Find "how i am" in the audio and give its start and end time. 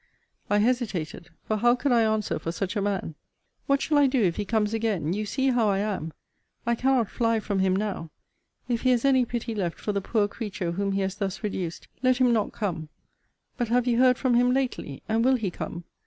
5.51-6.11